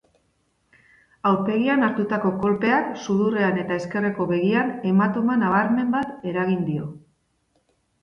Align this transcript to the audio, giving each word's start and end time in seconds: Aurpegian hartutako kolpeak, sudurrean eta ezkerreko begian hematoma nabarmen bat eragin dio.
Aurpegian 1.31 1.87
hartutako 1.89 2.31
kolpeak, 2.45 2.89
sudurrean 3.05 3.61
eta 3.67 3.79
ezkerreko 3.83 4.29
begian 4.35 4.75
hematoma 4.91 5.41
nabarmen 5.47 5.97
bat 6.01 6.29
eragin 6.35 6.69
dio. 6.75 6.93